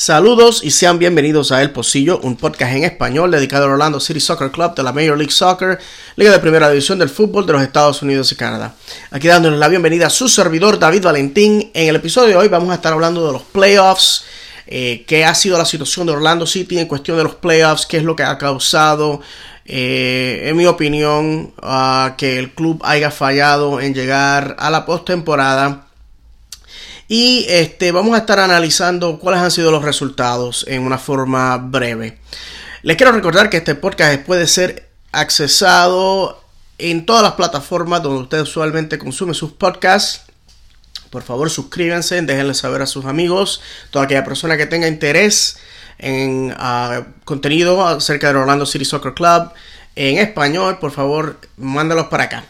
[0.00, 4.18] Saludos y sean bienvenidos a El Pocillo, un podcast en español dedicado al Orlando City
[4.18, 5.78] Soccer Club de la Major League Soccer,
[6.16, 8.74] liga de primera división del fútbol de los Estados Unidos y Canadá.
[9.10, 11.70] Aquí dándoles la bienvenida a su servidor David Valentín.
[11.74, 14.24] En el episodio de hoy vamos a estar hablando de los playoffs,
[14.66, 17.98] eh, qué ha sido la situación de Orlando City en cuestión de los playoffs, qué
[17.98, 19.20] es lo que ha causado,
[19.66, 21.52] eh, en mi opinión,
[22.16, 25.89] que el club haya fallado en llegar a la postemporada
[27.12, 32.18] y este, vamos a estar analizando cuáles han sido los resultados en una forma breve.
[32.82, 36.40] Les quiero recordar que este podcast puede ser accesado
[36.78, 40.20] en todas las plataformas donde usted usualmente consume sus podcasts.
[41.10, 45.58] Por favor, suscríbanse, déjenle saber a sus amigos, toda aquella persona que tenga interés
[45.98, 49.50] en uh, contenido acerca del Orlando City Soccer Club
[49.96, 52.44] en español, por favor, mándalos para acá.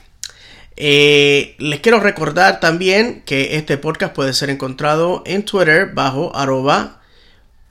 [0.83, 7.03] Eh, les quiero recordar también que este podcast puede ser encontrado en Twitter bajo arroba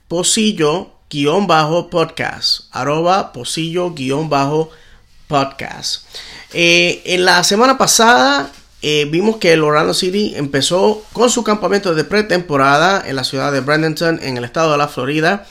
[0.06, 2.66] posillo-podcast.
[2.70, 6.04] Arroba posillo-podcast.
[6.52, 11.96] Eh, en la semana pasada eh, vimos que el Orlando City empezó con su campamento
[11.96, 15.48] de pretemporada en la ciudad de Bradenton, en el estado de la Florida.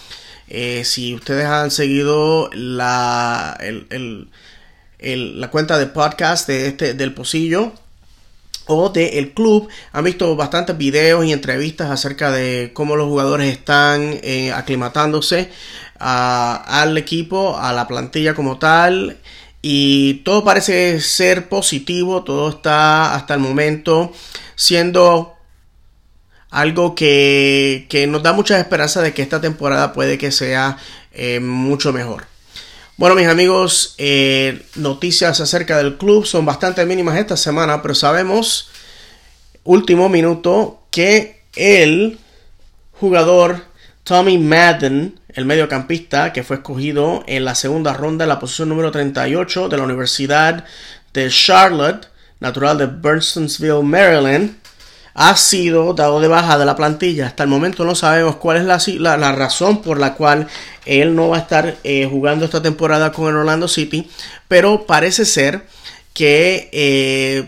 [0.83, 4.29] si ustedes han seguido la, el
[4.99, 7.73] la cuenta de podcast de este, del Pocillo
[8.69, 13.51] o del el club han visto bastantes videos y entrevistas acerca de cómo los jugadores
[13.51, 15.49] están eh, aclimatándose
[15.99, 19.17] al equipo, a la plantilla como tal.
[19.61, 24.13] Y todo parece ser positivo, todo está hasta el momento
[24.55, 25.35] siendo
[26.49, 30.77] algo que, que nos da mucha esperanza de que esta temporada puede que sea
[31.11, 32.28] eh, mucho mejor.
[32.99, 38.71] Bueno, mis amigos, eh, noticias acerca del club son bastante mínimas esta semana, pero sabemos,
[39.63, 42.19] último minuto, que el
[42.91, 43.63] jugador
[44.03, 48.91] Tommy Madden, el mediocampista que fue escogido en la segunda ronda en la posición número
[48.91, 50.65] 38 de la Universidad
[51.13, 52.09] de Charlotte,
[52.41, 54.57] natural de Burnsonsville, Maryland,
[55.21, 57.27] ha sido dado de baja de la plantilla.
[57.27, 60.47] Hasta el momento no sabemos cuál es la, la, razón por la cual
[60.89, 64.09] él no va a estar eh, jugando esta temporada con el Orlando City,
[64.47, 65.67] pero parece ser
[66.13, 67.47] que eh,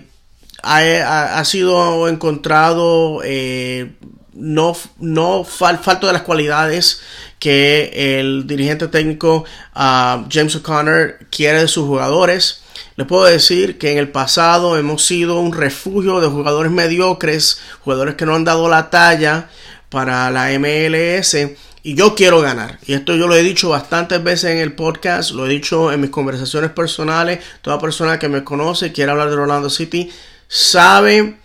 [0.61, 3.93] ha, sido encontrado eh,
[4.33, 7.01] no, no falto de las cualidades
[7.39, 9.43] que el dirigente técnico
[9.73, 12.61] ah, James O'Connor quiere de sus jugadores.
[12.95, 18.13] Les puedo decir que en el pasado hemos sido un refugio de jugadores mediocres, jugadores
[18.13, 19.49] que no han dado la talla
[19.89, 21.35] para la MLS
[21.83, 22.79] y yo quiero ganar.
[22.85, 26.01] Y esto yo lo he dicho bastantes veces en el podcast, lo he dicho en
[26.01, 27.39] mis conversaciones personales.
[27.61, 30.11] Toda persona que me conoce quiere hablar de Orlando City
[30.47, 31.37] sabe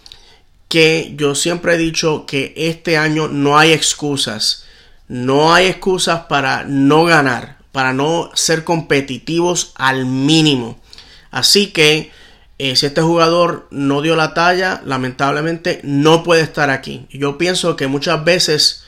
[0.68, 4.64] que yo siempre he dicho que este año no hay excusas.
[5.08, 10.78] No hay excusas para no ganar, para no ser competitivos al mínimo.
[11.30, 12.10] Así que
[12.58, 17.06] eh, si este jugador no dio la talla, lamentablemente no puede estar aquí.
[17.10, 18.85] Yo pienso que muchas veces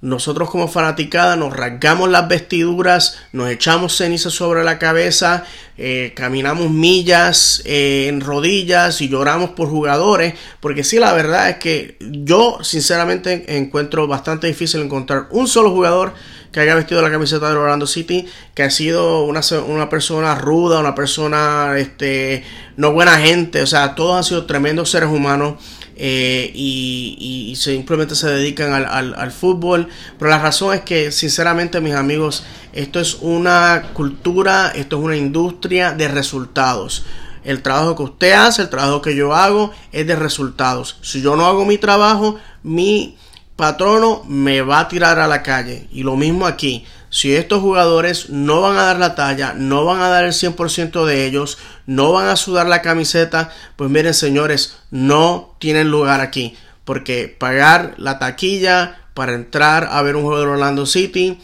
[0.00, 5.44] nosotros como fanaticada nos rasgamos las vestiduras, nos echamos ceniza sobre la cabeza,
[5.76, 11.56] eh, caminamos millas eh, en rodillas y lloramos por jugadores, porque sí, la verdad es
[11.56, 16.14] que yo sinceramente encuentro bastante difícil encontrar un solo jugador
[16.52, 20.80] que haya vestido la camiseta de Orlando City, que ha sido una, una persona ruda,
[20.80, 22.44] una persona este,
[22.76, 25.56] no buena gente, o sea, todos han sido tremendos seres humanos.
[26.00, 29.88] Eh, y, simplemente se dedican al, fútbol.
[30.16, 35.16] Pero la razón es que, sinceramente, mis amigos, esto es una cultura, esto es una
[35.16, 37.04] industria de resultados.
[37.42, 40.98] El trabajo que usted hace, el trabajo que yo hago, es de resultados.
[41.02, 43.16] Si yo no hago mi trabajo, mi
[43.58, 45.88] patrono me va a tirar a la calle.
[45.90, 46.86] Y lo mismo aquí.
[47.10, 51.04] Si estos jugadores no van a dar la talla, no van a dar el 100%
[51.04, 56.56] de ellos, no van a sudar la camiseta, pues miren señores, no tienen lugar aquí.
[56.84, 61.40] Porque pagar la taquilla para entrar a ver un juego de Orlando City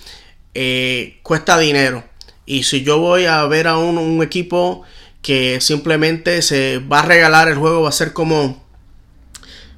[0.54, 2.04] eh, cuesta dinero.
[2.46, 4.84] Y si yo voy a ver a un, un equipo
[5.20, 8.64] que simplemente se va a regalar el juego, va a ser como,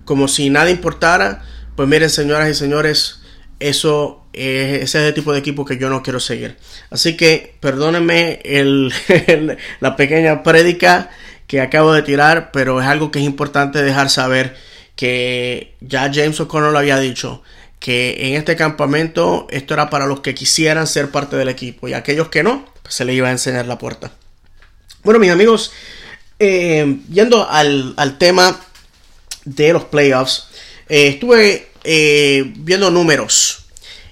[0.04, 1.42] como si nada importara
[1.76, 3.20] pues miren, señoras y señores,
[3.60, 6.56] eso ese es el tipo de equipo que yo no quiero seguir.
[6.90, 8.92] Así que perdónenme el,
[9.80, 11.10] la pequeña prédica
[11.46, 14.56] que acabo de tirar, pero es algo que es importante dejar saber
[14.94, 17.42] que ya James O'Connor lo había dicho,
[17.78, 21.92] que en este campamento esto era para los que quisieran ser parte del equipo y
[21.92, 24.12] aquellos que no, pues se les iba a enseñar la puerta.
[25.02, 25.72] Bueno, mis amigos,
[26.38, 28.58] eh, yendo al, al tema
[29.44, 30.48] de los playoffs,
[30.88, 33.66] eh, estuve eh, viendo números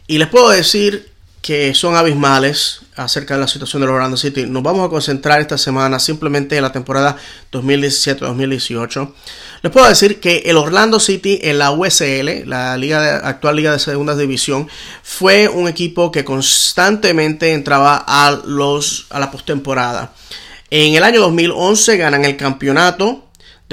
[0.07, 1.13] Y les puedo decir
[1.43, 4.47] que son abismales acerca de la situación del Orlando City.
[4.47, 7.19] Nos vamos a concentrar esta semana simplemente en la temporada
[7.53, 9.13] 2017-2018.
[9.63, 12.73] Les puedo decir que el Orlando City en la USL, la
[13.25, 14.69] actual liga de segunda división,
[15.03, 20.15] fue un equipo que constantemente entraba a los a la postemporada.
[20.71, 23.24] En el año 2011 ganan el campeonato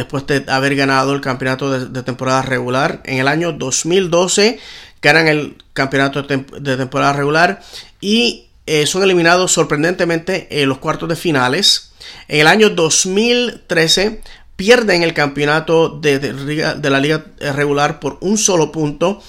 [0.02, 3.02] después de haber ganado el campeonato de, temporada regular.
[3.06, 4.60] En el año 2012
[5.02, 7.62] ganan el campeonato de, temporada regular
[8.00, 11.92] y eh, son eliminados sorprendentemente en los cuartos de finales.
[12.28, 14.22] En el año 2013
[14.56, 19.22] pierden el campeonato de, de, la liga regular por un solo punto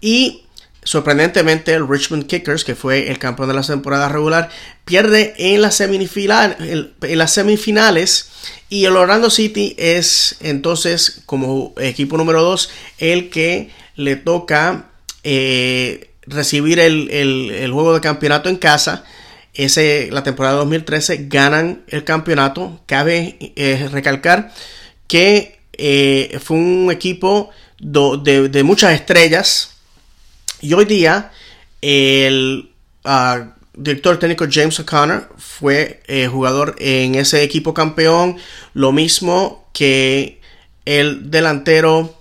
[0.00, 0.45] y
[0.86, 4.48] sorprendentemente el Richmond Kickers, que fue el campeón de la temporada regular,
[4.84, 8.30] pierde en, la semifinal, en las semifinales
[8.68, 14.86] y el Orlando City es entonces como equipo número 2 el que le toca
[15.24, 19.04] eh, recibir el, juego de campeonato en casa.
[19.54, 22.80] Ese, la temporada 2013 ganan el campeonato.
[22.86, 24.52] Cabe eh, recalcar
[25.08, 29.75] que eh, fue un equipo de, muchas estrellas.
[30.66, 31.30] Y hoy día
[31.80, 32.72] el
[33.04, 38.36] ah, director técnico James O'Connor fue jugador en ese equipo campeón.
[38.74, 40.40] Lo mismo que
[40.84, 42.18] el delantero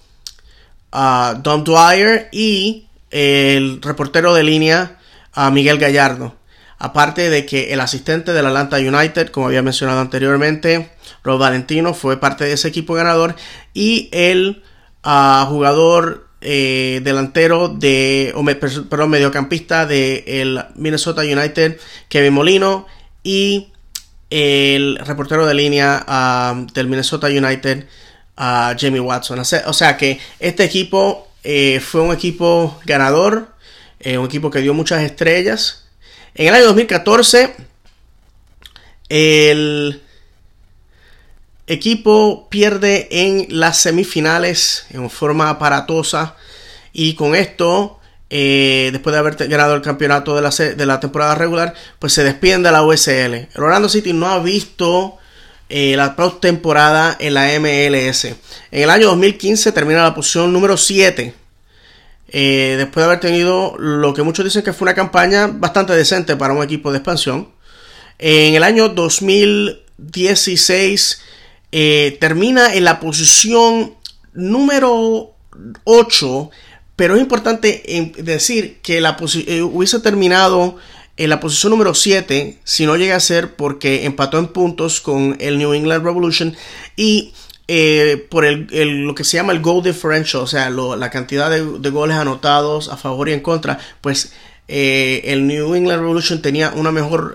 [0.94, 5.00] uh, Don Dwyer y el reportero de línea
[5.33, 6.36] a Miguel Gallardo.
[6.77, 10.91] Aparte de que el asistente del Atlanta United, como había mencionado anteriormente,
[11.24, 13.36] Rob Valentino, fue parte de ese equipo ganador.
[13.74, 14.62] Y el
[15.03, 22.88] ah, jugador eh, delantero de, o perdón, mediocampista de Minnesota United, Kevin Molino.
[23.24, 23.74] Y
[24.30, 27.88] el reportero de línea ah, del Minnesota United,
[28.38, 29.39] Jamie Watson.
[29.39, 33.50] O sea que este equipo eh, fue un equipo ganador,
[34.00, 35.86] eh, un equipo que dio muchas estrellas.
[36.33, 37.56] En el año 2014,
[39.09, 40.01] el
[41.67, 46.35] equipo pierde en las semifinales en forma aparatosa
[46.94, 52.13] y con esto, eh, después de haber ganado el campeonato de la, temporada regular, pues
[52.13, 53.33] se despiden de la USL.
[53.33, 55.17] El Orlando City no ha visto
[55.67, 58.25] eh, la temporada en la MLS.
[58.25, 61.33] En el año 2015 termina la posición número 7.
[62.27, 66.35] Eh, después de haber tenido lo que muchos dicen que fue una campaña bastante decente
[66.35, 67.50] para un equipo de expansión.
[68.17, 71.22] En el año 2016
[71.72, 73.95] eh, termina en la posición
[74.34, 75.34] número
[75.84, 76.50] 8.
[76.95, 80.77] Pero es importante decir que la hubiese terminado
[81.17, 85.38] en la posición número 7, si no llega a ser porque empató en puntos con
[85.39, 86.55] el New England Revolution
[86.95, 87.34] y
[87.67, 88.67] eh, por el,
[89.05, 92.98] lo que se llama el goal differential, o sea, la cantidad de, goles anotados a
[92.98, 94.34] favor y en contra, pues
[94.67, 96.74] eh, el New England Revolution tenía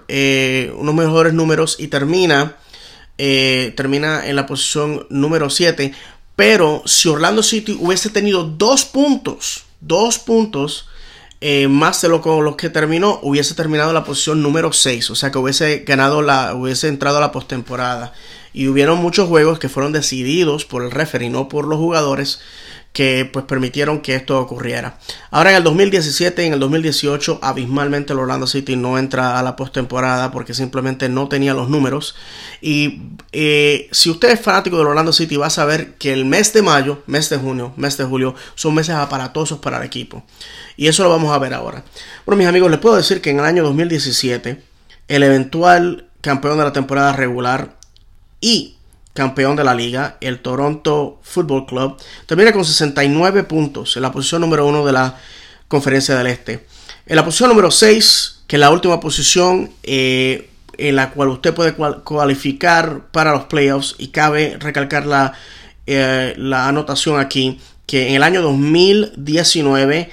[0.09, 2.57] eh, unos mejores números y termina,
[3.77, 5.93] termina en la posición número 7.
[6.37, 10.89] Pero si Orlando City hubiese tenido dos puntos, dos puntos,
[11.43, 15.11] eh, más de lo con los que terminó, hubiese terminado la posición número 6.
[15.11, 18.13] O sea que hubiese ganado la, hubiese entrado a la postemporada.
[18.53, 22.41] Y hubieron muchos juegos que fueron decididos por el referee, no por los jugadores
[22.93, 24.99] que pues permitieron que esto ocurriera.
[25.31, 29.43] Ahora en el 2017 y en el 2018 abismalmente el Orlando City no entra a
[29.43, 32.17] la postemporada porque simplemente no tenía los números.
[32.61, 36.53] Y eh, si usted es fanático del Orlando City va a saber que el mes
[36.53, 40.25] de mayo, mes de junio, mes de julio son meses aparatosos para el equipo.
[40.77, 41.85] Y eso lo vamos a ver ahora.
[42.27, 44.63] Bueno mis amigos les puedo decir que en el año 2017
[45.07, 47.77] el eventual campeón de la temporada regular
[48.41, 48.77] y
[49.13, 54.41] campeón de la liga, el Toronto Football Club, termina con 69 puntos en la posición
[54.41, 55.19] número 1 de la
[55.69, 56.67] Conferencia del Este.
[57.07, 61.55] En la posición número 6, que es la última posición eh, en la cual usted
[61.55, 65.33] puede cualificar para los playoffs, y cabe recalcar la,
[65.87, 70.11] eh, la anotación aquí, que en el año 2019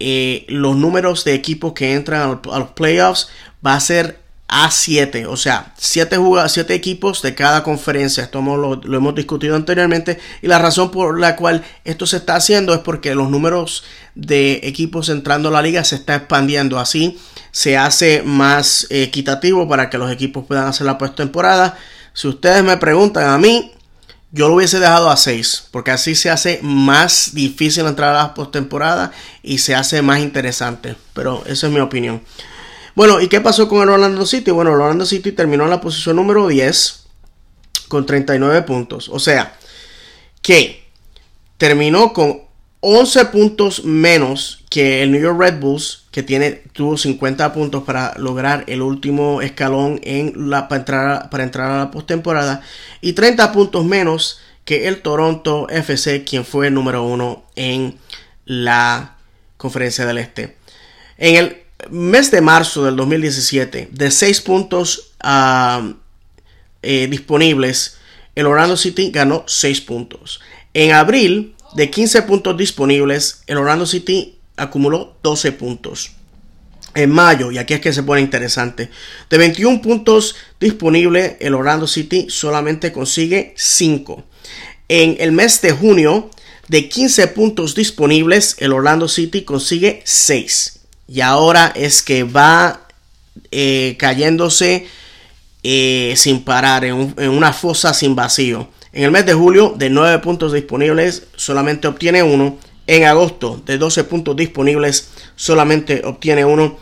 [0.00, 3.28] eh, los números de equipos que entran a los playoffs
[3.64, 4.18] va a ser
[4.56, 6.16] a 7, o sea, 7
[6.48, 8.22] siete equipos de cada conferencia.
[8.22, 12.72] Esto lo, hemos discutido anteriormente y la razón por la cual esto se está haciendo
[12.72, 13.82] es porque los números
[14.14, 16.78] de equipos entrando a la liga se está expandiendo.
[16.78, 17.18] Así
[17.50, 21.76] se hace más equitativo para que los equipos puedan hacer la postemporada.
[22.12, 23.72] Si ustedes me preguntan a mí,
[24.30, 28.34] yo lo hubiese dejado a 6, porque así se hace más difícil entrar a la
[28.34, 29.10] postemporada
[29.42, 30.94] y se hace más interesante.
[31.12, 32.22] Pero esa es mi opinión.
[32.94, 34.52] Bueno, ¿y qué pasó con el Orlando City?
[34.52, 37.06] Bueno, el Orlando City terminó en la posición número 10
[37.88, 39.08] con 39 puntos.
[39.08, 39.56] O sea,
[40.42, 40.84] que
[41.58, 42.42] terminó con
[42.78, 48.14] 11 puntos menos que el New York Red Bulls, que tiene, tuvo 50 puntos para
[48.16, 52.60] lograr el último escalón en para, entrar, para entrar a la postemporada,
[53.00, 57.98] y 30 puntos menos que el Toronto FC, quien fue el número uno en
[58.44, 59.16] la
[59.56, 60.56] conferencia del Este.
[61.16, 65.92] En el mes de marzo del 2017, de 6 puntos ah,
[66.82, 67.98] eh, disponibles,
[68.34, 70.40] el Orlando City ganó 6 puntos.
[70.74, 76.12] En abril, de 15 puntos disponibles, el Orlando City acumuló 12 puntos.
[76.94, 78.88] En mayo, y aquí es que se pone interesante,
[79.28, 84.24] de 21 puntos disponibles, el Orlando City solamente consigue 5.
[84.88, 86.30] En el mes de junio,
[86.68, 90.73] de 15 puntos disponibles, el Orlando City consigue 6.
[91.06, 92.80] Y ahora es que va
[93.50, 94.86] eh, cayéndose
[95.62, 98.68] eh, sin parar, en, en, una fosa sin vacío.
[98.92, 102.58] En el mes de julio, de 9 puntos disponibles, solamente obtiene 1.
[102.86, 106.78] En agosto, de 12 puntos disponibles, solamente obtiene 1.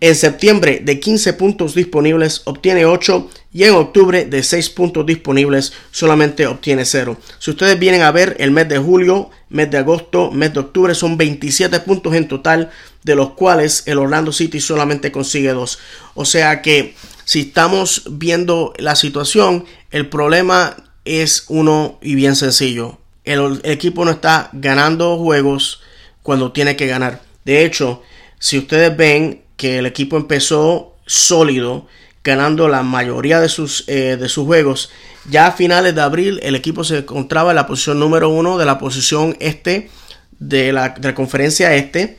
[0.00, 3.30] En septiembre, de 15 puntos disponibles, obtiene 8.
[3.52, 7.16] Y en octubre, de 6 puntos disponibles, solamente obtiene 0.
[7.38, 10.94] Si ustedes vienen a ver el mes de julio, mes de agosto, mes de octubre,
[10.94, 12.70] son 27 puntos en total,
[13.04, 15.78] de los cuales el Orlando City solamente consigue 2.
[16.14, 22.98] O sea que si estamos viendo la situación, el problema es uno y bien sencillo
[23.24, 25.82] el, equipo no está ganando juegos
[26.22, 27.22] cuando tiene que ganar.
[27.44, 28.02] De hecho,
[28.38, 31.86] si ustedes ven que el equipo empezó sólido,
[32.22, 34.90] ganando la mayoría de sus, eh, de sus juegos,
[35.28, 38.64] ya a finales de abril el equipo se encontraba en la posición número uno de
[38.66, 39.90] la posición este
[40.38, 42.18] de la, de la conferencia este.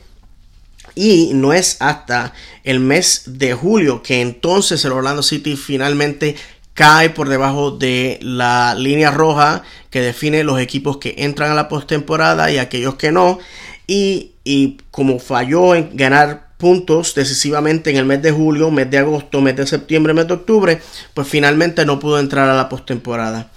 [0.96, 2.32] Y no es hasta
[2.64, 6.36] el mes de julio que entonces el Orlando City finalmente
[6.72, 11.68] cae por debajo de la línea roja que define los equipos que entran a la
[11.68, 13.38] postemporada y aquellos que no.
[13.86, 18.98] Y, y, como falló en ganar puntos decisivamente en el mes de julio, mes de
[18.98, 20.80] agosto, mes de septiembre, mes de octubre,
[21.14, 23.50] pues finalmente no pudo entrar a la postemporada.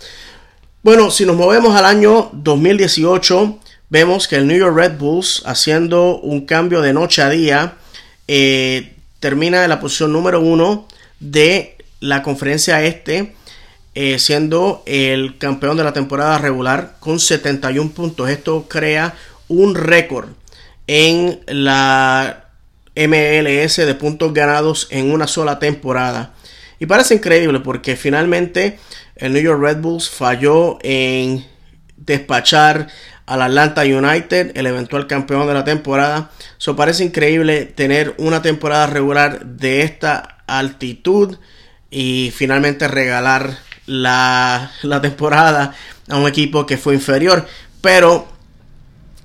[0.84, 6.19] Bueno, si nos movemos al año 2018, vemos que el New York Red Bulls, haciendo
[6.19, 7.74] un cambio de noche a día,
[8.27, 10.88] eh, termina en la posición número uno
[11.19, 13.34] de la conferencia este,
[13.96, 18.29] eh, siendo el campeón de la temporada regular con 71 puntos.
[18.29, 19.15] Esto crea
[19.48, 20.29] un récord
[20.88, 22.46] en la
[22.96, 26.34] MLS de puntos ganados en una sola temporada.
[26.79, 28.79] Y parece increíble porque finalmente
[29.15, 31.46] el New York Red Bulls falló en
[31.98, 32.88] despachar
[33.29, 36.31] al Atlanta United, el eventual campeón de la temporada.
[36.57, 41.38] Eso parece increíble tener una temporada regular de esta altitud
[41.91, 44.71] y finalmente regalar la,
[45.03, 45.75] temporada
[46.09, 47.48] a un equipo que fue inferior.
[47.81, 48.27] Pero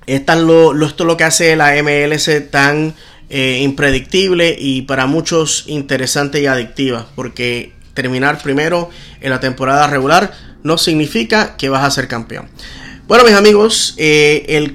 [0.05, 0.33] esto
[0.73, 2.93] es lo que hace la MLS tan
[3.31, 7.07] eh, impredictible y para muchos interesante y adictiva.
[7.15, 10.31] Porque terminar primero en la temporada regular
[10.61, 12.49] no significa que vas a ser campeón.
[13.07, 14.73] Bueno, mis amigos, eh,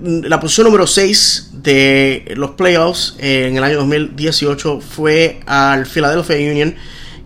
[0.00, 6.36] la posición número 6 de los playoffs eh, en el año 2018 fue al Philadelphia
[6.36, 6.76] Union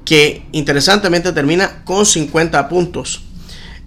[0.06, 3.20] que interesantemente termina con 50 puntos.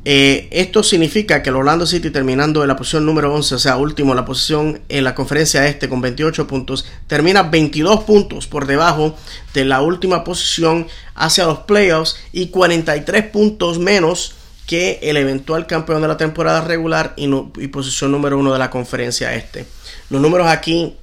[0.05, 3.77] Eh, esto significa que el Orlando City terminando en la posición número 11, o sea,
[3.77, 9.17] último la posición en la conferencia este con 28 puntos, termina 22 puntos por debajo
[9.55, 14.35] de la última posición hacia los playoffs y 43 puntos menos
[14.71, 18.69] que el eventual campeón de la temporada regular y, y posición número 1 de la
[18.69, 19.65] conferencia este.
[20.09, 20.95] Los números aquí,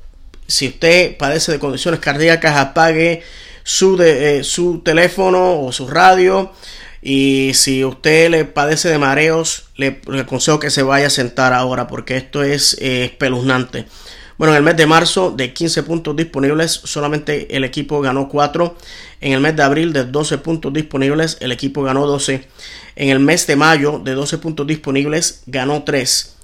[0.46, 3.22] si usted padece de condiciones cardíacas, apague
[3.64, 6.50] su, de, eh, su teléfono o su radio.
[7.02, 11.88] Y si usted le padece de mareos, le, aconsejo que se vaya a sentar ahora
[11.88, 13.84] porque esto es eh, espeluznante.
[14.38, 18.76] Bueno, en el mes de marzo, de 15 puntos disponibles, solamente el equipo ganó 4.
[19.20, 22.46] En el mes de abril, de 12 puntos disponibles, el equipo ganó 12.
[22.94, 26.36] En el mes de mayo, de 12 puntos disponibles, ganó 3.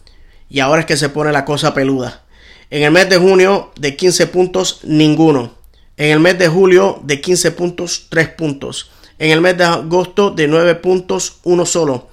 [0.51, 2.25] Y ahora es que se pone la cosa peluda.
[2.69, 5.55] En el mes de junio, de 15 puntos, ninguno.
[5.97, 8.91] En el mes de julio de 15 puntos, 3 puntos.
[9.21, 12.09] En el mes de agosto de 9 puntos, 1 solo.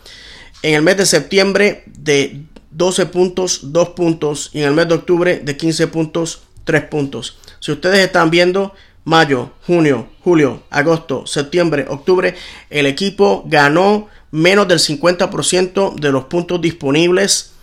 [0.62, 4.50] En el mes de septiembre de 12 puntos, 2 puntos.
[4.54, 7.38] Y en el mes de octubre de 15 puntos, 3 puntos.
[7.60, 8.74] Si ustedes están viendo
[9.04, 12.36] mayo, junio, julio, agosto, septiembre, octubre,
[12.70, 17.54] el equipo ganó menos del 50% de los puntos disponibles.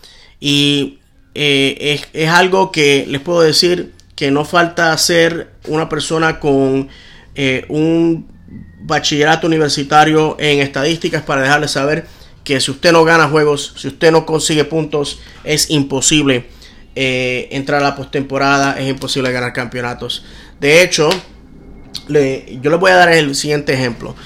[0.41, 0.99] Y
[1.35, 6.89] eh, es, es algo que les puedo decir que no falta ser una persona con
[7.37, 8.27] eh, un
[8.81, 12.07] bachillerato universitario en estadísticas para dejarle saber
[12.49, 16.49] que si usted no gana juegos, si usted no consigue puntos, es imposible
[16.97, 20.25] eh, entrar a la postemporada, es imposible ganar campeonatos.
[20.59, 21.11] De hecho,
[22.09, 24.17] yo les voy a dar el siguiente ejemplo.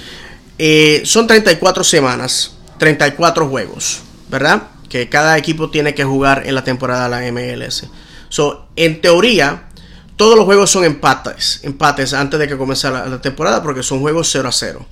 [0.57, 4.69] Eh, son 34 semanas, 34 juegos, ¿verdad?
[4.88, 7.88] Que cada equipo tiene que jugar en la temporada de la MLS.
[8.29, 9.64] So, en teoría,
[10.14, 14.29] todos los juegos son empates, empates antes de que comience la, temporada porque son juegos
[14.31, 14.87] 0 a 0.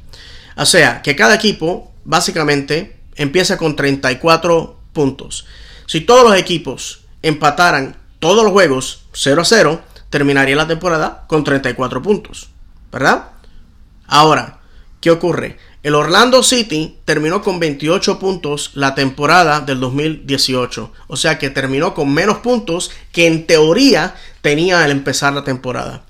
[0.57, 5.47] O sea, que cada equipo básicamente empieza con 34 puntos.
[5.87, 11.45] Si todos los equipos empataran todos los juegos 0 a 0, terminaría la temporada con
[11.45, 12.49] 34 puntos.
[12.91, 13.29] ¿Verdad?
[14.07, 14.61] Ahora,
[15.01, 15.59] ¿qué ocurre?
[15.83, 20.93] El Orlando City terminó con 28 puntos la temporada del 2018.
[21.07, 26.05] O sea que terminó con menos puntos que en teoría tenía al empezar la temporada.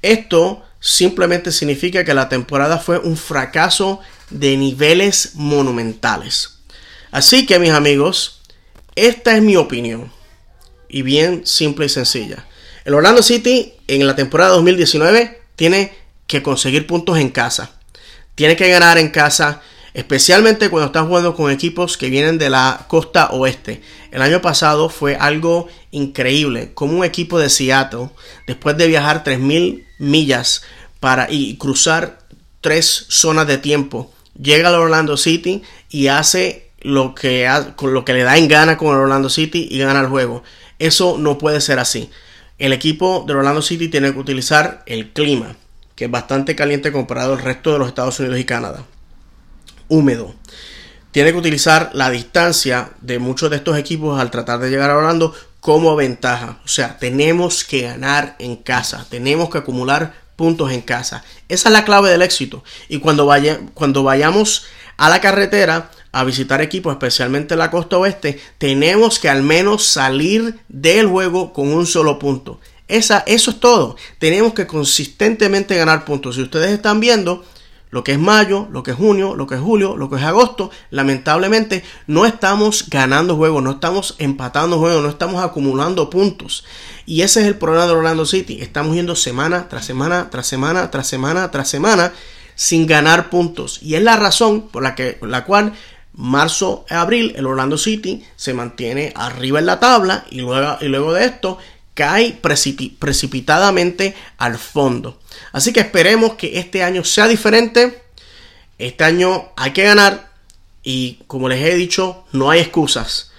[0.00, 6.53] Esto simplemente significa que la temporada fue un fracaso de niveles monumentales.
[7.14, 8.40] Así que mis amigos,
[8.96, 10.10] esta es mi opinión.
[10.88, 12.44] Y bien simple y sencilla.
[12.84, 15.92] El Orlando City en la temporada 2019 tiene
[16.26, 17.70] que conseguir puntos en casa.
[18.34, 19.62] Tiene que ganar en casa,
[19.94, 23.80] especialmente cuando estás jugando con equipos que vienen de la costa oeste.
[24.10, 28.10] El año pasado fue algo increíble, como un equipo de Seattle,
[28.48, 30.62] después de viajar 3.000 millas
[30.98, 32.18] para y cruzar
[32.60, 37.48] tres zonas de tiempo, llega al Orlando City y hace lo que,
[38.06, 40.44] le da en gana con el Orlando City y gana el juego.
[40.78, 42.10] Eso no puede ser así.
[42.58, 45.56] El equipo de Orlando City tiene que utilizar el clima
[45.94, 48.84] que es bastante caliente comparado al resto de los Estados Unidos y Canadá.
[49.88, 50.34] Húmedo.
[51.12, 54.96] Tiene que utilizar la distancia de muchos de estos equipos al tratar de llegar a
[54.96, 56.58] Orlando como ventaja.
[56.64, 61.22] O sea, tenemos que ganar en casa, tenemos que acumular puntos en casa.
[61.48, 62.64] Esa es la clave del éxito.
[62.88, 64.66] Y cuando, vaya, cuando vayamos
[64.96, 69.84] a la carretera a visitar equipos, especialmente en la costa oeste, tenemos que al menos
[69.84, 72.60] salir del juego con un solo punto.
[72.86, 73.96] Esa, eso es todo.
[74.20, 76.36] Tenemos que consistentemente ganar puntos.
[76.36, 77.44] Si ustedes están viendo
[77.90, 80.22] lo que es mayo, lo que es junio, lo que es julio, lo que es
[80.22, 86.64] agosto, lamentablemente no estamos ganando juegos, no estamos empatando juegos, no estamos acumulando puntos.
[87.06, 88.60] Y ese es el problema de Orlando City.
[88.60, 92.12] Estamos yendo semana tras semana, tras semana, tras semana, tras semana,
[92.54, 93.80] sin ganar puntos.
[93.82, 95.72] Y es la razón por la, que, la cual
[96.14, 101.12] marzo, abril, el Orlando City se mantiene arriba en la tabla y luego, y luego
[101.12, 101.58] de esto
[101.94, 102.38] cae
[102.98, 105.20] precipitadamente al fondo.
[105.52, 108.02] Así que esperemos que este año sea diferente.
[108.78, 110.32] Este año hay que ganar
[110.82, 113.30] y como les he dicho, no hay excusas.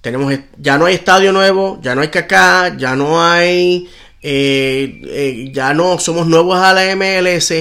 [0.00, 3.88] Tenemos, ya no hay estadio nuevo, ya no hay caca, ya no hay,
[4.22, 7.52] eh, eh, ya no somos nuevos a la MLS.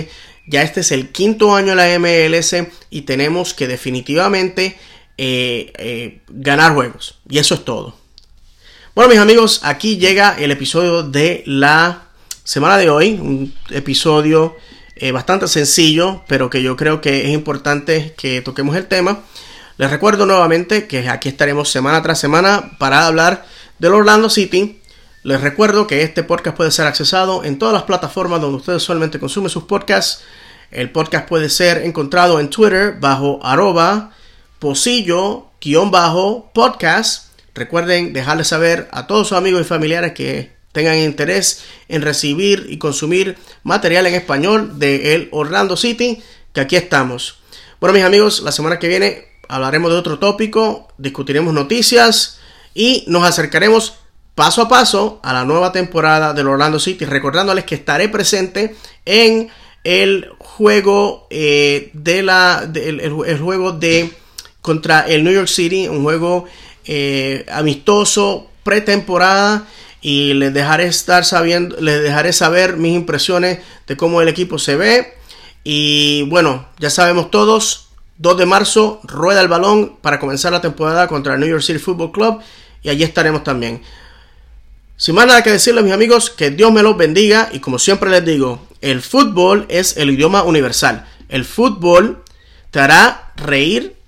[0.49, 2.55] Ya este es el quinto año de la MLS
[2.89, 4.77] y tenemos que definitivamente
[5.17, 7.19] eh, ganar juegos.
[7.29, 7.95] Y eso es todo.
[8.95, 12.09] Bueno, mis amigos, aquí llega el episodio de la
[12.43, 13.13] semana de hoy.
[13.13, 14.57] Un episodio
[14.95, 19.21] eh, bastante sencillo, pero que yo creo que es importante que toquemos el tema.
[19.77, 23.45] Les recuerdo nuevamente que aquí estaremos semana tras semana para hablar
[23.77, 24.81] del Orlando City.
[25.23, 29.19] Les recuerdo que este podcast puede ser accesado en todas las plataformas donde ustedes solamente
[29.19, 30.23] consumen sus podcasts.
[30.71, 34.12] El podcast puede ser encontrado en Twitter bajo arroba
[34.60, 37.29] posillo-podcast
[37.60, 42.77] Recuerden dejarles saber a todos sus amigos y familiares que tengan interés en recibir y
[42.77, 47.39] consumir material en español de el Orlando City, que aquí estamos.
[47.82, 52.39] Bueno, mis amigos, la semana que viene hablaremos de otro tópico, discutiremos noticias
[52.73, 53.95] y nos acercaremos
[54.36, 59.49] paso a paso a la nueva temporada del Orlando City, recordándoles que estaré presente en
[59.84, 64.12] el juego eh, de la el, juego de
[64.60, 66.48] contra el New York City, un juego
[66.84, 69.65] eh, amistoso, pretemporada
[70.02, 74.76] y les dejaré estar sabiendo, les dejaré saber mis impresiones de cómo el equipo se
[74.76, 75.13] ve.
[75.63, 81.08] Y bueno, ya sabemos todos, 2 de marzo rueda el balón para comenzar la temporada
[81.08, 82.39] contra el New York City Football Club
[82.84, 83.82] y allí estaremos también.
[84.98, 88.10] Sin más nada que decirles, mis amigos, que Dios me los bendiga y como siempre
[88.10, 91.08] les digo, el fútbol es el idioma universal.
[91.30, 92.24] El fútbol
[92.72, 94.00] te hará reír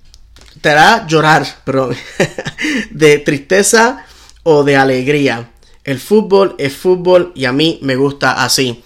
[0.62, 1.96] te hará llorar, perdón,
[2.90, 4.06] de tristeza
[4.44, 5.50] o de alegría.
[5.84, 8.82] El fútbol es fútbol y a mí me gusta así.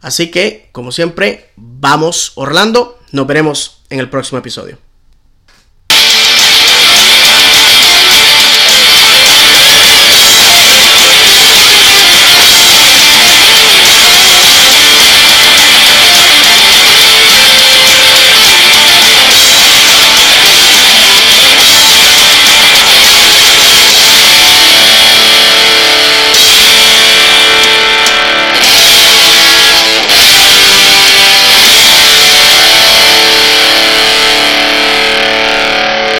[0.00, 3.00] Así que, como siempre, vamos Orlando.
[3.10, 4.78] Nos veremos en el próximo episodio.